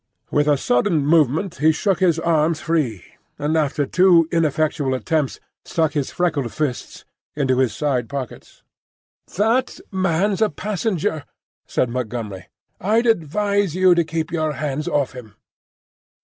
[0.31, 3.03] With a sudden movement he shook his arms free,
[3.37, 8.63] and after two ineffectual attempts stuck his freckled fists into his side pockets.
[9.37, 11.23] "That man's a passenger,"
[11.67, 12.47] said Montgomery.
[12.79, 15.35] "I'd advise you to keep your hands off him."